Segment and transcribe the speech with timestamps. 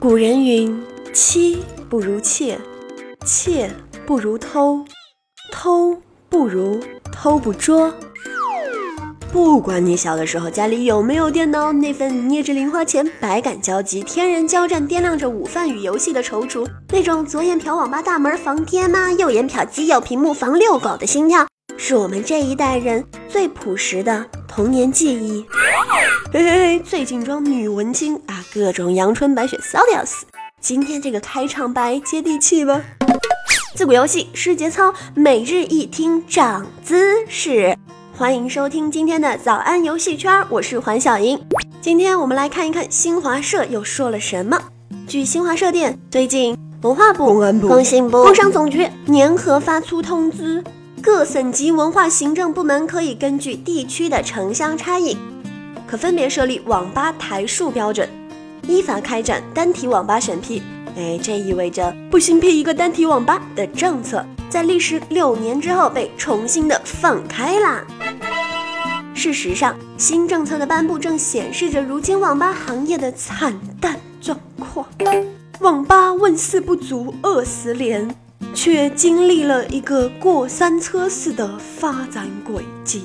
[0.00, 0.80] 古人云
[1.12, 1.58] ：“妻
[1.90, 2.56] 不如妾，
[3.26, 3.68] 妾
[4.06, 4.84] 不如偷，
[5.50, 6.80] 偷不如
[7.10, 7.92] 偷不捉。”
[9.32, 21.47] 不管你小的时候家里有没有电脑，那份捏着零花钱、百感交集、天人交战、掂量着午饭与游戏的踌躇，那种左眼瞟网吧大门防爹妈，右眼瞟机友屏幕防遛狗的心跳，
[21.80, 25.46] 是我们这一代人最朴实的童年记忆。
[26.32, 30.26] 嘿嘿嘿，最近装女文青啊，各种阳春白雪骚的要死。
[30.60, 32.82] 今天这个开场白接地气吧？
[33.76, 37.78] 自古游戏是节操，每日一听长姿势。
[38.12, 41.40] 欢迎收听今天的早安游戏圈，我是环小莹。
[41.80, 44.60] 今天我们来看一看新华社又说了什么。
[45.06, 50.62] 据新华社电，最近文化部、公安部、工信部、工商总局联合发出通知，
[51.00, 55.16] 各省级文化行政部门可以根据地区的城乡差异，
[55.86, 58.08] 可分别设立网吧台数标准，
[58.66, 60.62] 依法开展单体网吧审批。
[60.96, 67.84] 哎，这意味着不新批一个单体网吧的政策，在历时六年之后被重新的放开啦。
[69.14, 74.86] 事实上，新政策的颁布正显示着如今网吧行业的惨淡状况。
[75.60, 78.14] 网吧问世不足二十年，
[78.54, 83.04] 却经历了一个过山车似的发展轨迹。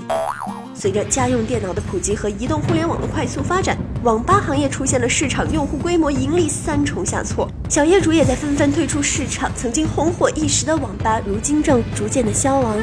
[0.75, 9.49] 随着家用电脑的普及和移动互联网的快速发展，网吧行业出现了市场、用户规模、盈利三重下挫，小业主也在纷纷退出市场。
[9.55, 12.75] 曾经红火一时的网吧，如今正逐渐的消亡。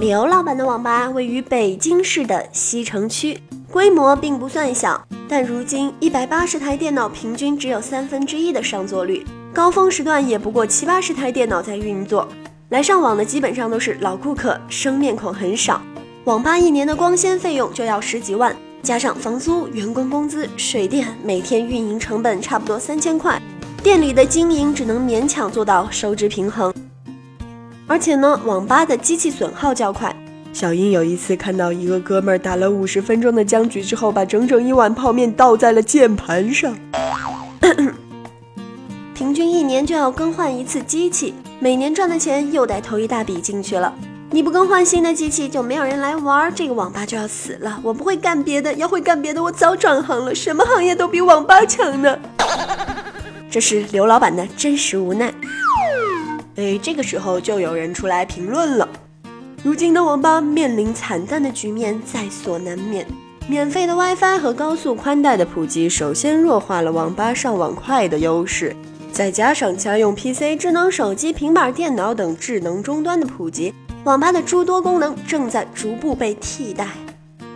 [0.00, 9.24] 刘老板的网吧位于北京市的西城区，规模并不算小，但如今一百八十台电脑平均只有三分之一的上座率，
[9.56, 12.28] 高峰时段也不过七八十台电脑在运作。
[12.68, 15.80] 来上网的基本上都是老顾客，生面孔很少。
[16.24, 23.40] 网吧一年的光纤费用就要十几万，加上房租、员工工资、水电，每天运营成本差不多三千块，
[23.82, 26.70] 店里的经营只能勉强做到收支平衡。
[27.86, 30.14] 而且呢，网吧的机器损耗较快。
[30.52, 36.76] 小英有一次看到一个哥们儿打了五十分钟的僵局之后，把整整一碗泡面倒在了键盘上。
[39.36, 43.92] 平均一年就要更换一次机器，每年赚的钱又得投一大笔进去了。
[44.30, 47.78] 你不更换新的机器，就没有人来玩，这个网吧就要死了。
[47.82, 50.34] 我不会干别的，要会干别的，我早转行了。
[50.34, 52.18] 什么行业都比网吧强呢？
[53.52, 55.30] 这是刘老板的真实无奈。
[56.54, 58.88] 哎，这个时候就有人出来评论了。
[59.62, 63.06] 如今的网吧面临惨淡的局面在所难免。
[63.46, 68.74] 免费的 WiFi 和高速宽带的普及，首先弱化了网吧上网快的优势。
[69.16, 73.72] 再加上家用 PC、智能手机、平板电脑等智能终端的普及，
[74.04, 76.88] 网吧的诸多功能正在逐步被替代。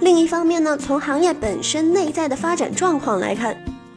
[0.01, 3.55] 另一方面呢，从行业本身内在的发展状况来看，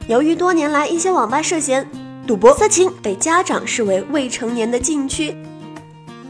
[0.08, 1.88] 由于多年来一些网吧涉嫌。
[2.28, 5.34] 赌博、色情被家长视为未成年的禁区，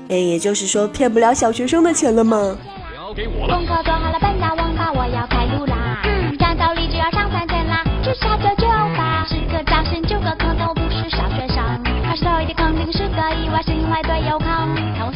[0.09, 2.55] 哎，也就是说骗不了小学生的钱了吗？
[2.95, 3.59] 交给我了。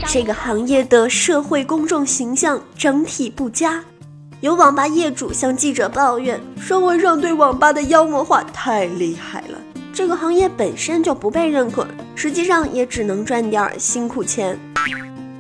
[0.10, 3.84] 这个行业的社会公众形象整体不佳，
[4.40, 9.58] 有网吧业主向记者抱怨，社会上对网吧的妖魔化太厉害了。
[9.94, 11.86] 这个行业本身就不被认可，
[12.16, 14.58] 实际上也只能赚点辛苦钱。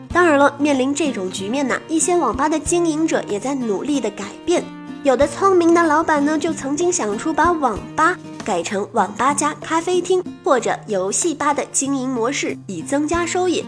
[0.09, 4.61] 当然了，面临这种局面呢，一些网吧的经营者也在努力的改变。
[5.01, 13.63] 有的聪明的老板呢，就曾经想出把网吧改成网吧加咖啡厅或者游戏吧的经营模式，以增加收益。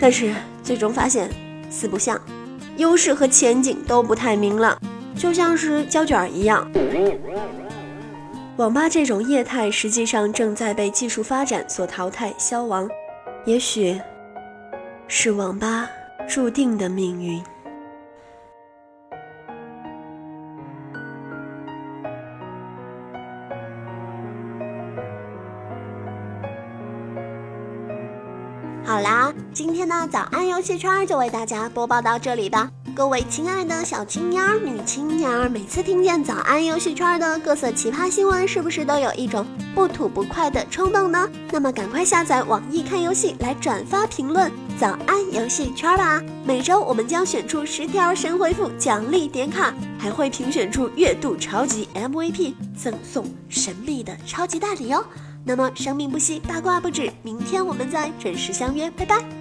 [0.00, 1.30] 但是最终发现
[1.70, 2.18] 四不像，
[2.78, 4.76] 优势和前景都不太明朗，
[5.14, 6.66] 就像是胶卷一样。
[8.56, 12.88] 网吧这种业态实际上正在被技术发展所淘汰消亡，
[13.44, 14.00] 也许
[15.06, 15.88] 是网吧
[16.26, 17.42] 注定的命运。
[28.84, 32.68] 好啦，今天的早安游戏圈就为大家播报到这里吧。
[32.94, 41.30] 各位亲爱的小青鸟、女青鸟，每次听见早安游戏圈的各色奇葩新闻，是不是都有一种不吐不快的冲动呢？
[41.52, 46.20] 那么赶快下载网易看游戏来转发评论早安游戏圈吧！
[46.44, 55.04] 每周我们将选出十条神回复奖励点卡，还会评选出月度超级 MVP，赠送神秘的超级大礼哦！
[55.44, 59.39] 那么生命不息，八卦不止，明天我们再准时相约，拜拜。